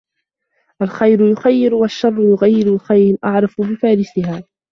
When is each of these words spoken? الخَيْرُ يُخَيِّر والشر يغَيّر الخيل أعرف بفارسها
الخَيْرُ 0.81 1.21
يُخَيِّر 1.31 1.75
والشر 1.75 2.13
يغَيّر 2.19 2.67
الخيل 2.67 3.17
أعرف 3.23 3.61
بفارسها 3.61 4.43